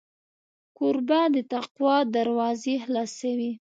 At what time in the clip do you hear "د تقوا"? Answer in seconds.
1.33-1.97